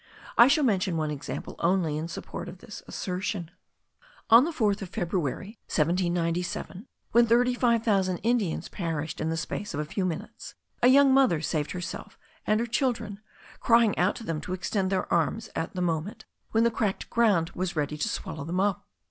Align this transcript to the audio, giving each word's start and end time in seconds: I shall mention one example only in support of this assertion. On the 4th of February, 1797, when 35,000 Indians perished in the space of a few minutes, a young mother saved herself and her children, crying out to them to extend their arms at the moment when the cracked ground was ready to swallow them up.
I 0.35 0.47
shall 0.47 0.63
mention 0.63 0.97
one 0.97 1.11
example 1.11 1.55
only 1.59 1.95
in 1.95 2.07
support 2.07 2.49
of 2.49 2.57
this 2.57 2.81
assertion. 2.87 3.51
On 4.31 4.45
the 4.45 4.51
4th 4.51 4.81
of 4.81 4.89
February, 4.89 5.59
1797, 5.69 6.87
when 7.11 7.27
35,000 7.27 8.17
Indians 8.17 8.67
perished 8.67 9.21
in 9.21 9.29
the 9.29 9.37
space 9.37 9.75
of 9.75 9.79
a 9.79 9.85
few 9.85 10.03
minutes, 10.03 10.55
a 10.81 10.87
young 10.87 11.13
mother 11.13 11.39
saved 11.39 11.69
herself 11.69 12.17
and 12.47 12.59
her 12.59 12.65
children, 12.65 13.19
crying 13.59 13.95
out 13.95 14.15
to 14.15 14.23
them 14.23 14.41
to 14.41 14.53
extend 14.53 14.89
their 14.91 15.05
arms 15.13 15.51
at 15.55 15.75
the 15.75 15.81
moment 15.83 16.25
when 16.49 16.63
the 16.63 16.71
cracked 16.71 17.07
ground 17.11 17.51
was 17.51 17.75
ready 17.75 17.95
to 17.95 18.09
swallow 18.09 18.43
them 18.43 18.59
up. 18.59 18.87